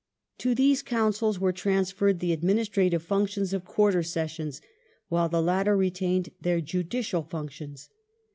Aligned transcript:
To 0.39 0.55
these 0.55 0.81
Councils 0.81 1.37
were 1.39 1.53
transfen 1.53 2.09
ed 2.09 2.19
the 2.21 2.35
adminis 2.35 2.71
trative 2.71 3.01
functions 3.03 3.53
of 3.53 3.65
Quarter 3.65 4.01
Sessions, 4.01 4.59
while 5.09 5.29
the 5.29 5.43
latter 5.43 5.77
retained 5.77 6.31
their 6.41 6.59
judicial 6.59 7.21
functions. 7.21 7.87